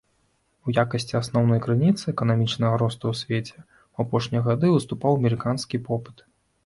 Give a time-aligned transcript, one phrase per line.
[0.69, 6.17] У якасці асноўнай крыніцы эканамічнага росту ў свеце ў апошнія гады выступаў амерыканскі попыт.